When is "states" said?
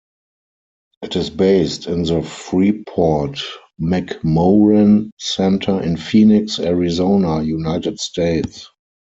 7.99-8.67